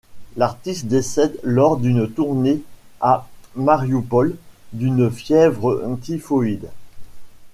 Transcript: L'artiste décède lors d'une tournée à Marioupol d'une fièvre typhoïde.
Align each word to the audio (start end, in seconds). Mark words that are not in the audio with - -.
L'artiste 0.35 0.87
décède 0.87 1.37
lors 1.43 1.77
d'une 1.77 2.09
tournée 2.11 2.63
à 3.01 3.27
Marioupol 3.55 4.35
d'une 4.73 5.11
fièvre 5.11 5.95
typhoïde. 6.01 6.71